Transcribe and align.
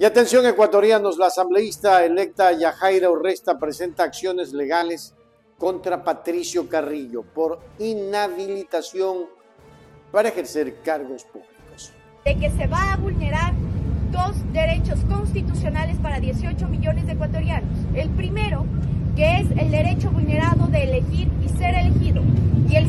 Y 0.00 0.04
atención 0.04 0.46
ecuatorianos, 0.46 1.18
la 1.18 1.26
asambleísta 1.26 2.04
electa 2.04 2.52
Yajaira 2.52 3.10
Urresta 3.10 3.58
presenta 3.58 4.04
acciones 4.04 4.52
legales 4.52 5.12
contra 5.58 6.04
Patricio 6.04 6.68
Carrillo 6.68 7.24
por 7.24 7.58
inhabilitación 7.80 9.26
para 10.12 10.28
ejercer 10.28 10.82
cargos 10.84 11.24
públicos. 11.24 11.92
De 12.24 12.36
que 12.36 12.48
se 12.50 12.68
va 12.68 12.92
a 12.92 12.96
vulnerar 12.96 13.52
dos 14.12 14.36
derechos 14.52 15.00
constitucionales 15.08 15.96
para 15.98 16.20
18 16.20 16.68
millones 16.68 17.04
de 17.08 17.14
ecuatorianos. 17.14 17.76
El 17.96 18.08
primero, 18.10 18.66
que 19.16 19.40
es 19.40 19.50
el 19.50 19.72
derecho 19.72 20.12
vulnerado 20.12 20.68
de 20.68 20.84
elegir 20.84 21.28
y 21.44 21.48
ser 21.58 21.74
elegido. 21.74 22.22
Y 22.68 22.76
el 22.76 22.87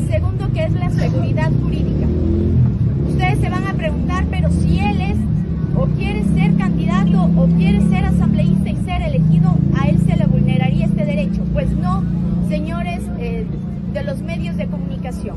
Señores 12.48 13.02
eh, 13.18 13.46
de 13.92 14.04
los 14.04 14.20
medios 14.20 14.56
de 14.56 14.66
comunicación. 14.66 15.36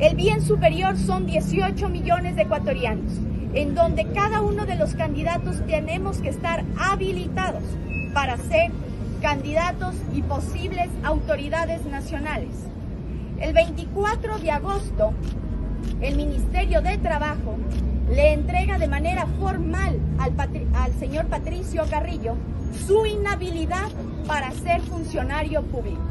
El 0.00 0.16
bien 0.16 0.42
superior 0.42 0.96
son 0.96 1.26
18 1.26 1.88
millones 1.88 2.36
de 2.36 2.42
ecuatorianos, 2.42 3.12
en 3.54 3.74
donde 3.74 4.06
cada 4.06 4.40
uno 4.40 4.66
de 4.66 4.74
los 4.74 4.94
candidatos 4.94 5.64
tenemos 5.66 6.18
que 6.18 6.28
estar 6.28 6.64
habilitados 6.78 7.62
para 8.12 8.36
ser 8.36 8.72
candidatos 9.22 9.94
y 10.12 10.22
posibles 10.22 10.88
autoridades 11.02 11.84
nacionales. 11.86 12.50
El 13.40 13.52
24 13.52 14.38
de 14.38 14.50
agosto, 14.50 15.12
el 16.00 16.16
Ministerio 16.16 16.82
de 16.82 16.98
Trabajo 16.98 17.56
le 18.10 18.32
entrega 18.32 18.78
de 18.78 18.86
manera 18.86 19.26
formal 19.40 19.98
al, 20.18 20.92
señor 20.98 21.26
Patricio 21.26 21.84
Carrillo 21.88 22.36
su 22.86 23.06
inhabilidad 23.06 23.88
para 24.26 24.50
ser 24.52 24.80
funcionario 24.82 25.62
público. 25.62 26.02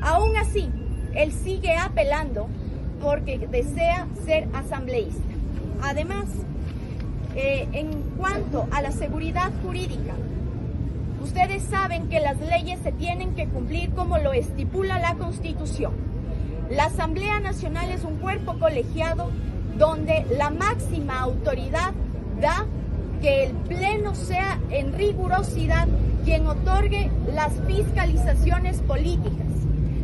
Aún 0.00 0.36
así, 0.36 0.70
él 1.14 1.32
sigue 1.32 1.76
apelando 1.76 2.48
porque 3.00 3.38
desea 3.38 4.06
ser 4.24 4.48
asambleísta. 4.52 5.22
Además, 5.82 6.26
eh, 7.34 7.68
en 7.72 7.90
cuanto 8.16 8.66
a 8.70 8.82
la 8.82 8.92
seguridad 8.92 9.50
jurídica, 9.62 10.14
ustedes 11.22 11.62
saben 11.64 12.08
que 12.08 12.20
las 12.20 12.38
leyes 12.40 12.78
se 12.82 12.92
tienen 12.92 13.34
que 13.34 13.48
cumplir 13.48 13.90
como 13.90 14.18
lo 14.18 14.32
estipula 14.32 14.98
la 14.98 15.14
Constitución. 15.14 15.92
La 16.70 16.84
Asamblea 16.84 17.40
Nacional 17.40 17.90
es 17.90 18.04
un 18.04 18.16
cuerpo 18.16 18.58
colegiado 18.58 19.30
donde 19.78 20.26
la 20.36 20.50
máxima 20.50 21.20
autoridad 21.20 21.92
da 22.40 22.66
que 23.20 23.44
el 23.44 23.52
Pleno 23.52 24.14
sea 24.14 24.58
en 24.70 24.92
rigurosidad 24.92 25.88
quien 26.24 26.46
otorgue 26.46 27.10
las 27.34 27.52
fiscalizaciones 27.66 28.80
políticas. 28.80 29.46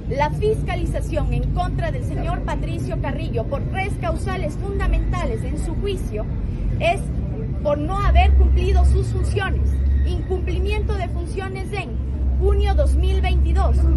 La 0.08 0.30
fiscalización 0.30 1.32
en 1.32 1.52
contra 1.52 1.90
del 1.90 2.04
señor 2.04 2.40
Patricio 2.42 3.00
Carrillo 3.00 3.44
por 3.44 3.62
tres 3.70 3.92
causales 4.00 4.54
fundamentales 4.54 5.44
en 5.44 5.58
su 5.58 5.74
juicio 5.76 6.24
es 6.80 7.00
por 7.62 7.78
no 7.78 7.98
haber 7.98 8.32
cumplido 8.32 8.84
sus 8.84 9.08
funciones, 9.08 9.68
incumplimiento 10.06 10.94
de 10.94 11.08
funciones 11.08 11.72
en 11.72 11.90
junio 12.40 12.74
2022, 12.74 13.76
incumplimiento 13.76 13.76
de 13.76 13.82
funciones 13.82 13.87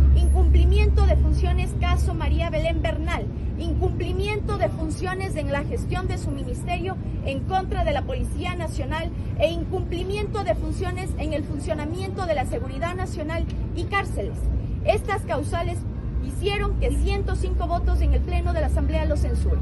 caso 1.92 2.14
María 2.14 2.50
Belén 2.50 2.82
Bernal, 2.82 3.26
incumplimiento 3.60 4.58
de 4.58 4.70
funciones 4.70 5.36
en 5.36 5.52
la 5.52 5.66
gestión 5.66 6.08
de 6.08 6.18
su 6.18 6.32
ministerio 6.32 6.96
en 7.26 7.42
contra 7.42 7.84
de 7.84 7.92
la 7.92 8.04
Policía 8.04 8.56
Nacional 8.56 9.12
e 9.40 9.50
incumplimiento 9.50 10.46
de 10.46 10.56
funciones 10.56 11.10
en 11.18 11.34
el 11.34 11.44
funcionamiento 11.44 12.26
de 12.26 12.36
la 12.36 12.46
Seguridad 12.46 12.96
Nacional 12.96 13.44
y 13.76 13.84
cárceles. 13.84 14.38
Estas 14.86 15.24
causales 15.24 15.80
hicieron 16.26 16.80
que 16.80 16.92
105 16.92 17.68
votos 17.68 18.00
en 18.00 18.14
el 18.14 18.22
Pleno 18.22 18.54
de 18.54 18.62
la 18.62 18.68
Asamblea 18.68 19.04
lo 19.04 19.18
censuren. 19.18 19.60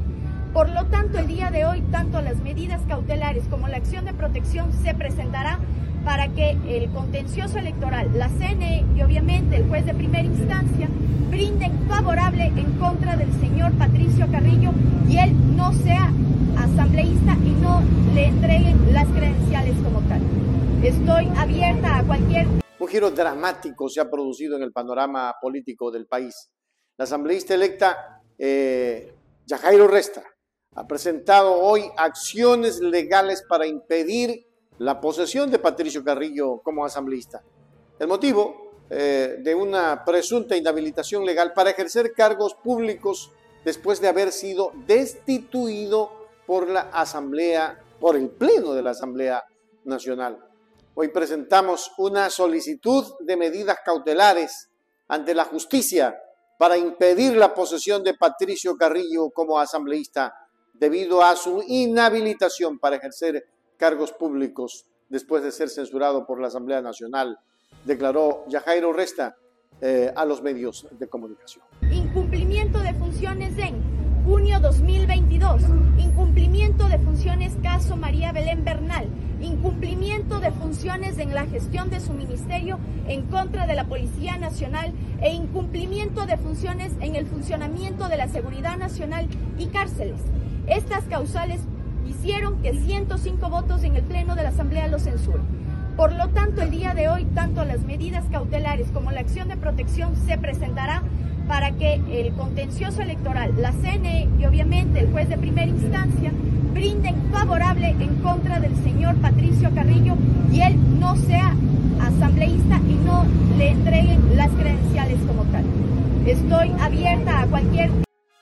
Por 0.52 0.68
lo 0.68 0.86
tanto, 0.86 1.18
el 1.18 1.26
día 1.26 1.50
de 1.50 1.64
hoy, 1.64 1.82
tanto 1.90 2.20
las 2.20 2.36
medidas 2.36 2.80
cautelares 2.86 3.42
como 3.50 3.66
la 3.66 3.78
acción 3.78 4.04
de 4.04 4.14
protección 4.14 4.72
se 4.84 4.94
presentará 4.94 5.58
para 6.04 6.28
que 6.28 6.56
el 6.68 6.90
contencioso 6.90 7.58
electoral, 7.58 8.10
la 8.14 8.28
CNE 8.28 8.84
y 8.96 9.02
obviamente 9.02 9.29
juez 9.80 9.86
de 9.86 9.94
primera 9.94 10.24
instancia 10.24 10.88
brinden 11.30 11.88
favorable 11.88 12.44
en 12.44 12.78
contra 12.78 13.16
del 13.16 13.32
señor 13.40 13.72
Patricio 13.78 14.26
Carrillo 14.30 14.72
y 15.08 15.18
él 15.18 15.56
no 15.56 15.72
sea 15.72 16.12
asambleísta 16.58 17.36
y 17.44 17.50
no 17.62 17.82
le 18.14 18.26
entreguen 18.26 18.92
las 18.92 19.06
credenciales 19.08 19.74
como 19.82 20.00
tal. 20.08 20.20
Estoy 20.82 21.30
abierta 21.36 21.98
a 21.98 22.04
cualquier... 22.04 22.46
Un 22.78 22.88
giro 22.88 23.10
dramático 23.10 23.88
se 23.88 24.00
ha 24.00 24.10
producido 24.10 24.56
en 24.56 24.62
el 24.62 24.72
panorama 24.72 25.34
político 25.40 25.90
del 25.90 26.06
país. 26.06 26.50
La 26.96 27.04
asambleísta 27.04 27.54
electa 27.54 28.22
eh, 28.38 29.14
Yajairo 29.46 29.86
Resta 29.86 30.22
ha 30.74 30.86
presentado 30.86 31.54
hoy 31.54 31.84
acciones 31.96 32.80
legales 32.80 33.44
para 33.48 33.66
impedir 33.66 34.46
la 34.78 35.00
posesión 35.00 35.50
de 35.50 35.58
Patricio 35.58 36.02
Carrillo 36.02 36.60
como 36.62 36.84
asambleísta. 36.84 37.42
El 37.98 38.08
motivo 38.08 38.59
eh, 38.90 39.36
de 39.38 39.54
una 39.54 40.04
presunta 40.04 40.56
inhabilitación 40.56 41.24
legal 41.24 41.52
para 41.52 41.70
ejercer 41.70 42.12
cargos 42.12 42.54
públicos 42.54 43.30
después 43.64 44.00
de 44.00 44.08
haber 44.08 44.32
sido 44.32 44.72
destituido 44.86 46.28
por 46.44 46.68
la 46.68 46.80
Asamblea, 46.92 47.78
por 48.00 48.16
el 48.16 48.30
Pleno 48.30 48.72
de 48.72 48.82
la 48.82 48.90
Asamblea 48.90 49.44
Nacional. 49.84 50.38
Hoy 50.94 51.08
presentamos 51.08 51.92
una 51.98 52.30
solicitud 52.30 53.04
de 53.20 53.36
medidas 53.36 53.78
cautelares 53.84 54.68
ante 55.06 55.34
la 55.34 55.44
justicia 55.44 56.18
para 56.58 56.76
impedir 56.76 57.36
la 57.36 57.54
posesión 57.54 58.02
de 58.02 58.14
Patricio 58.14 58.76
Carrillo 58.76 59.30
como 59.30 59.58
asambleísta 59.58 60.34
debido 60.74 61.22
a 61.22 61.36
su 61.36 61.62
inhabilitación 61.66 62.78
para 62.78 62.96
ejercer 62.96 63.46
cargos 63.76 64.12
públicos 64.12 64.86
después 65.08 65.42
de 65.42 65.52
ser 65.52 65.68
censurado 65.68 66.26
por 66.26 66.40
la 66.40 66.48
Asamblea 66.48 66.82
Nacional, 66.82 67.38
declaró 67.84 68.44
Yajairo 68.48 68.92
Resta 68.92 69.36
eh, 69.80 70.12
a 70.14 70.24
los 70.24 70.42
medios 70.42 70.86
de 70.98 71.06
comunicación. 71.08 71.64
Incumplimiento 71.90 72.80
de 72.80 72.92
funciones 72.94 73.56
en 73.58 74.00
junio 74.24 74.60
2022, 74.60 75.62
incumplimiento 75.98 76.88
de 76.88 76.98
funciones 76.98 77.56
caso 77.62 77.96
María 77.96 78.32
Belén 78.32 78.64
Bernal, 78.64 79.08
incumplimiento 79.40 80.40
de 80.40 80.50
funciones 80.50 81.18
en 81.18 81.34
la 81.34 81.46
gestión 81.46 81.88
de 81.88 82.00
su 82.00 82.12
ministerio 82.12 82.78
en 83.08 83.22
contra 83.26 83.66
de 83.66 83.74
la 83.74 83.84
Policía 83.84 84.36
Nacional 84.36 84.92
e 85.22 85.32
incumplimiento 85.32 86.26
de 86.26 86.36
funciones 86.36 86.92
en 87.00 87.16
el 87.16 87.26
funcionamiento 87.26 88.08
de 88.08 88.18
la 88.18 88.28
Seguridad 88.28 88.76
Nacional 88.76 89.26
y 89.58 89.66
cárceles. 89.66 90.20
Estas 90.66 91.04
causales 91.04 91.62
hicieron 92.06 92.60
que 92.60 92.74
105 92.74 93.48
votos 93.48 93.82
en 93.84 93.96
el 93.96 94.02
Pleno 94.02 94.36
de 94.36 94.42
la 94.42 94.50
Asamblea 94.50 94.88
lo 94.88 94.98
censuren. 94.98 95.46
Por 95.96 96.12
lo 96.12 96.28
tanto, 96.28 96.39
día 96.80 96.94
de 96.94 97.10
hoy, 97.10 97.26
tanto 97.34 97.62
las 97.66 97.82
medidas 97.82 98.24
cautelares 98.32 98.90
como 98.90 99.10
la 99.10 99.20
acción 99.20 99.48
de 99.48 99.58
protección 99.58 100.16
se 100.26 100.38
presentará 100.38 101.02
para 101.46 101.72
que 101.72 102.00
el 102.10 102.32
contencioso 102.32 103.02
electoral, 103.02 103.52
la 103.60 103.72
CNE 103.72 104.30
y 104.38 104.46
obviamente 104.46 105.00
el 105.00 105.12
juez 105.12 105.28
de 105.28 105.36
primera 105.36 105.66
instancia 105.66 106.32
brinden 106.72 107.30
favorable 107.30 107.88
en 107.88 108.22
contra 108.22 108.60
del 108.60 108.74
señor 108.82 109.14
Patricio 109.16 109.70
Carrillo 109.74 110.14
y 110.50 110.62
él 110.62 110.98
no 110.98 111.16
sea 111.16 111.54
asambleísta 112.00 112.80
y 112.88 112.94
no 112.94 113.26
le 113.58 113.68
entreguen 113.72 114.38
las 114.38 114.50
credenciales 114.52 115.18
como 115.26 115.44
tal. 115.52 115.64
Estoy 116.24 116.70
abierta 116.80 117.42
a 117.42 117.46
cualquier 117.46 117.90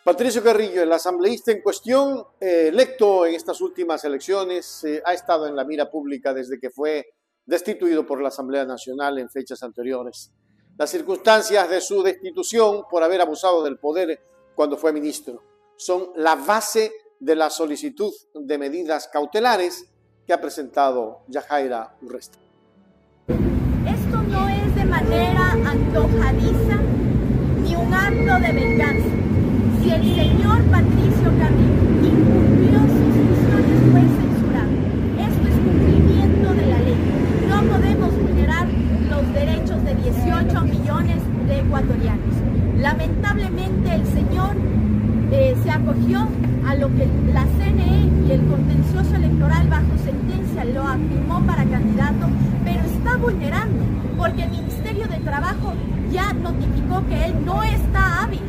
Patricio 0.04 0.44
Carrillo, 0.44 0.84
el 0.84 0.92
asambleísta 0.92 1.50
en 1.50 1.60
cuestión, 1.60 2.24
eh, 2.40 2.68
electo 2.68 3.26
en 3.26 3.34
estas 3.34 3.60
últimas 3.60 4.04
elecciones, 4.04 4.84
eh, 4.84 5.02
ha 5.04 5.12
estado 5.12 5.48
en 5.48 5.56
la 5.56 5.64
mira 5.64 5.90
pública 5.90 6.32
desde 6.32 6.60
que 6.60 6.70
fue 6.70 7.04
destituido 7.48 8.06
por 8.06 8.20
la 8.20 8.28
Asamblea 8.28 8.64
Nacional 8.64 9.18
en 9.18 9.30
fechas 9.30 9.62
anteriores. 9.62 10.30
Las 10.76 10.90
circunstancias 10.90 11.68
de 11.68 11.80
su 11.80 12.02
destitución 12.02 12.84
por 12.90 13.02
haber 13.02 13.20
abusado 13.20 13.64
del 13.64 13.78
poder 13.78 14.20
cuando 14.54 14.76
fue 14.76 14.92
ministro 14.92 15.42
son 15.76 16.10
la 16.16 16.36
base 16.36 16.92
de 17.18 17.34
la 17.34 17.50
solicitud 17.50 18.12
de 18.34 18.58
medidas 18.58 19.08
cautelares 19.08 19.86
que 20.26 20.32
ha 20.32 20.40
presentado 20.40 21.24
Yajaira 21.28 21.96
Urresta. 22.02 22.38
Esto 23.28 24.22
no 24.28 24.48
es 24.48 24.74
de 24.74 24.84
manera 24.84 25.52
antojadiza 25.52 26.76
ni 27.62 27.74
un 27.74 27.94
acto 27.94 28.46
de 28.46 28.52
venganza 28.52 29.18
si 29.82 29.90
el 29.90 30.02
señor 30.02 30.62
Patricio 30.70 31.32
Carrillo 31.38 31.78
incumplió 32.04 32.78
sus 32.80 33.14
funciones, 33.16 33.78
fue 33.90 34.00
censurado. 34.00 34.74
Esto 35.18 35.48
es 35.48 35.54
cumplimiento 35.64 36.54
de 36.54 36.66
la 36.66 36.78
ley. 36.80 36.96
No 37.48 37.62
podemos 37.72 38.12
vulnerar 38.18 38.66
los 39.08 39.32
derechos 39.32 39.84
de 39.84 39.94
18 39.94 40.60
millones 40.62 41.22
de 41.46 41.60
ecuatorianos. 41.60 42.34
Lamentablemente 43.08 43.94
el 43.94 44.06
señor 44.06 44.54
eh, 45.32 45.56
se 45.62 45.70
acogió 45.70 46.28
a 46.66 46.74
lo 46.74 46.88
que 46.88 47.06
la 47.32 47.44
CNE 47.56 48.26
y 48.28 48.32
el 48.32 48.46
contencioso 48.46 49.14
electoral 49.14 49.66
bajo 49.68 49.96
sentencia 50.04 50.64
lo 50.66 50.82
afirmó 50.82 51.44
para 51.46 51.64
candidato, 51.64 52.28
pero 52.64 52.80
está 52.84 53.16
vulnerando 53.16 53.82
porque 54.18 54.42
el 54.42 54.50
Ministerio 54.50 55.06
de 55.08 55.16
Trabajo 55.20 55.72
ya 56.12 56.34
notificó 56.34 57.06
que 57.08 57.24
él 57.24 57.44
no 57.46 57.62
está 57.62 58.22
hábil 58.22 58.42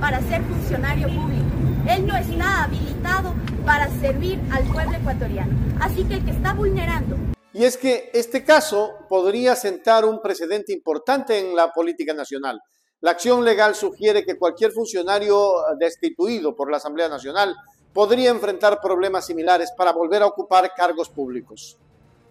para 0.00 0.20
ser 0.22 0.42
funcionario 0.42 1.08
público. 1.08 1.44
Él 1.88 2.06
no 2.06 2.16
está 2.16 2.64
habilitado 2.64 3.34
para 3.66 3.88
servir 4.00 4.38
al 4.52 4.62
pueblo 4.64 4.96
ecuatoriano. 4.96 5.52
Así 5.80 6.04
que 6.04 6.14
el 6.14 6.24
que 6.24 6.30
está 6.30 6.54
vulnerando 6.54 7.16
y 7.52 7.64
es 7.64 7.76
que 7.76 8.10
este 8.12 8.44
caso 8.44 9.06
podría 9.08 9.54
sentar 9.54 10.04
un 10.04 10.20
precedente 10.20 10.72
importante 10.72 11.38
en 11.38 11.54
la 11.54 11.72
política 11.72 12.12
nacional. 12.12 12.60
La 13.04 13.10
acción 13.10 13.44
legal 13.44 13.74
sugiere 13.74 14.24
que 14.24 14.38
cualquier 14.38 14.72
funcionario 14.72 15.56
destituido 15.78 16.56
por 16.56 16.70
la 16.70 16.78
Asamblea 16.78 17.06
Nacional 17.06 17.54
podría 17.92 18.30
enfrentar 18.30 18.80
problemas 18.80 19.26
similares 19.26 19.72
para 19.76 19.92
volver 19.92 20.22
a 20.22 20.26
ocupar 20.26 20.72
cargos 20.74 21.10
públicos. 21.10 21.76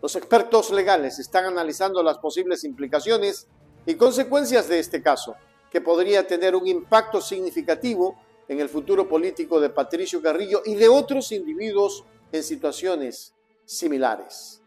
Los 0.02 0.16
expertos 0.16 0.72
legales 0.72 1.20
están 1.20 1.46
analizando 1.46 2.02
las 2.02 2.18
posibles 2.18 2.64
implicaciones 2.64 3.46
y 3.86 3.94
consecuencias 3.94 4.68
de 4.68 4.80
este 4.80 5.04
caso, 5.04 5.36
que 5.70 5.80
podría 5.80 6.26
tener 6.26 6.56
un 6.56 6.66
impacto 6.66 7.22
significativo 7.22 8.16
en 8.48 8.60
el 8.60 8.68
futuro 8.68 9.08
político 9.08 9.60
de 9.60 9.70
Patricio 9.70 10.24
Carrillo 10.24 10.64
y 10.66 10.74
de 10.74 10.90
otros 10.90 11.32
individuos 11.34 12.04
en 12.32 12.42
situaciones 12.42 13.36
similares. 13.64 14.63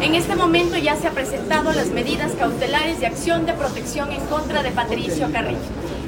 En 0.00 0.14
este 0.14 0.36
momento 0.36 0.78
ya 0.78 0.94
se 0.94 1.08
han 1.08 1.14
presentado 1.14 1.72
las 1.72 1.88
medidas 1.88 2.32
cautelares 2.38 3.00
de 3.00 3.06
acción 3.06 3.46
de 3.46 3.52
protección 3.52 4.12
en 4.12 4.24
contra 4.26 4.62
de 4.62 4.70
Patricio 4.70 5.30
Carrillo, 5.32 5.58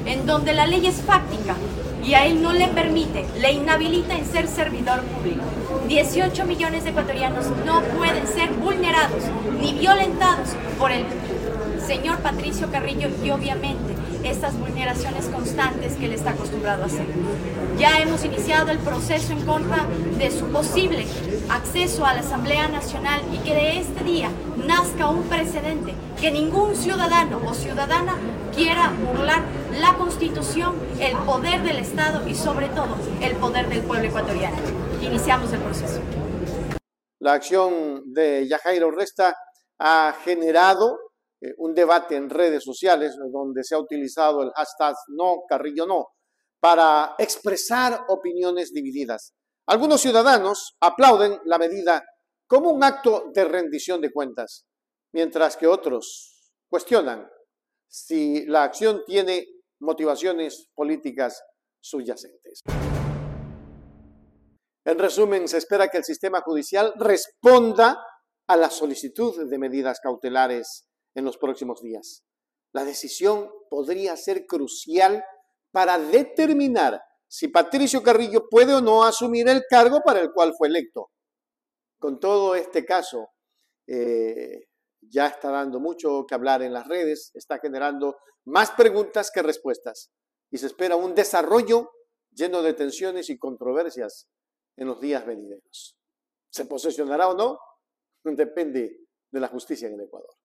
en 0.05 0.25
donde 0.25 0.53
la 0.53 0.65
ley 0.65 0.87
es 0.87 1.01
fáctica 1.01 1.55
y 2.01 2.13
a 2.13 2.25
él 2.25 2.41
no 2.41 2.53
le 2.53 2.67
permite, 2.69 3.25
le 3.39 3.51
inhabilita 3.51 4.15
en 4.15 4.25
ser 4.25 4.47
servidor 4.47 5.01
público. 5.01 5.41
18 5.89 6.45
millones 6.45 6.85
de 6.85 6.91
ecuatorianos 6.91 7.47
no 7.65 7.81
pueden 7.81 8.25
ser 8.27 8.51
vulnerados 8.53 9.23
ni 9.59 9.73
violentados 9.73 10.49
por 10.79 10.91
el 10.91 11.03
señor 11.85 12.19
Patricio 12.19 12.71
Carrillo 12.71 13.09
y 13.23 13.29
obviamente 13.31 13.90
estas 14.23 14.57
vulneraciones 14.57 15.25
constantes 15.27 15.93
que 15.93 16.05
él 16.05 16.13
está 16.13 16.31
acostumbrado 16.31 16.83
a 16.83 16.85
hacer. 16.85 17.05
Ya 17.77 17.99
hemos 17.99 18.23
iniciado 18.23 18.71
el 18.71 18.79
proceso 18.79 19.33
en 19.33 19.45
contra 19.45 19.85
de 20.17 20.31
su 20.31 20.47
posible 20.47 21.05
acceso 21.49 22.05
a 22.05 22.13
la 22.13 22.19
Asamblea 22.19 22.67
Nacional 22.67 23.21
y 23.33 23.37
que 23.39 23.53
de 23.53 23.79
este 23.79 24.03
día 24.03 24.29
nazca 24.65 25.07
un 25.07 25.23
precedente 25.23 25.93
que 26.19 26.31
ningún 26.31 26.75
ciudadano 26.75 27.41
o 27.45 27.53
ciudadana 27.53 28.15
quiera 28.55 28.91
burlar 29.05 29.41
la 29.79 29.95
Constitución, 29.95 30.75
el 30.99 31.17
poder 31.17 31.63
del 31.63 31.77
Estado 31.77 32.27
y 32.27 32.35
sobre 32.35 32.67
todo 32.69 32.97
el 33.21 33.35
poder 33.37 33.69
del 33.69 33.81
pueblo 33.81 34.07
ecuatoriano. 34.07 34.57
Iniciamos 35.01 35.51
el 35.53 35.59
proceso. 35.59 35.99
La 37.19 37.33
acción 37.33 38.03
de 38.05 38.47
Yajairo 38.47 38.91
Resta 38.91 39.35
ha 39.79 40.13
generado 40.23 40.97
eh, 41.41 41.53
un 41.57 41.73
debate 41.73 42.15
en 42.15 42.29
redes 42.29 42.63
sociales 42.63 43.17
donde 43.31 43.63
se 43.63 43.73
ha 43.73 43.79
utilizado 43.79 44.43
el 44.43 44.51
hashtag 44.51 44.95
no, 45.07 45.43
Carrillo 45.49 45.87
no, 45.87 46.09
para 46.59 47.15
expresar 47.17 48.05
opiniones 48.09 48.71
divididas. 48.71 49.33
Algunos 49.67 50.01
ciudadanos 50.01 50.75
aplauden 50.79 51.39
la 51.45 51.57
medida 51.57 52.05
como 52.47 52.69
un 52.69 52.83
acto 52.83 53.31
de 53.33 53.45
rendición 53.45 54.01
de 54.01 54.11
cuentas, 54.11 54.65
mientras 55.13 55.57
que 55.57 55.67
otros 55.67 56.53
cuestionan 56.69 57.27
si 57.87 58.45
la 58.45 58.63
acción 58.63 59.03
tiene 59.05 59.47
motivaciones 59.79 60.69
políticas 60.75 61.41
subyacentes. 61.81 62.61
En 64.85 64.97
resumen, 64.97 65.47
se 65.47 65.57
espera 65.57 65.89
que 65.89 65.97
el 65.97 66.03
sistema 66.03 66.41
judicial 66.41 66.93
responda 66.97 68.03
a 68.47 68.57
la 68.57 68.69
solicitud 68.69 69.49
de 69.49 69.57
medidas 69.57 69.99
cautelares 69.99 70.90
en 71.15 71.25
los 71.25 71.37
próximos 71.37 71.81
días. 71.81 72.23
La 72.73 72.85
decisión 72.85 73.49
podría 73.69 74.15
ser 74.15 74.45
crucial 74.45 75.23
para 75.71 75.97
determinar 75.97 77.01
si 77.27 77.47
Patricio 77.47 78.03
Carrillo 78.03 78.47
puede 78.49 78.73
o 78.73 78.81
no 78.81 79.03
asumir 79.03 79.47
el 79.47 79.63
cargo 79.69 80.01
para 80.03 80.19
el 80.19 80.31
cual 80.33 80.53
fue 80.57 80.67
electo. 80.67 81.09
Con 81.99 82.19
todo 82.19 82.55
este 82.55 82.85
caso, 82.85 83.29
eh, 83.87 84.65
ya 85.01 85.27
está 85.27 85.51
dando 85.51 85.79
mucho 85.79 86.25
que 86.27 86.35
hablar 86.35 86.61
en 86.61 86.73
las 86.73 86.87
redes, 86.87 87.31
está 87.33 87.59
generando 87.59 88.17
más 88.45 88.71
preguntas 88.71 89.31
que 89.31 89.41
respuestas 89.41 90.11
y 90.49 90.57
se 90.57 90.67
espera 90.67 90.95
un 90.95 91.15
desarrollo 91.15 91.89
lleno 92.31 92.61
de 92.61 92.73
tensiones 92.73 93.29
y 93.29 93.37
controversias 93.37 94.27
en 94.77 94.87
los 94.87 94.99
días 94.99 95.25
venideros. 95.25 95.97
¿Se 96.49 96.65
posesionará 96.65 97.29
o 97.29 97.35
no? 97.35 97.59
Depende 98.23 98.99
de 99.31 99.39
la 99.39 99.47
justicia 99.47 99.87
en 99.87 99.95
el 99.95 100.01
Ecuador. 100.01 100.40